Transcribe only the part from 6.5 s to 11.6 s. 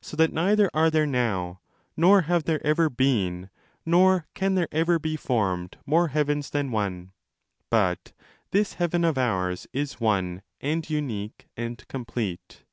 one, but this heaven of ours is one and unique